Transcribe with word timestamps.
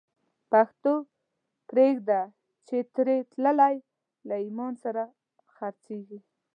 پښتو 0.51 0.93
پریږده 1.69 2.21
چی 2.67 2.77
تری 2.93 3.17
تللی، 3.31 3.75
له 4.27 4.35
ایمان 4.43 4.73
سره 4.83 5.03
خرڅیږی 5.53 6.19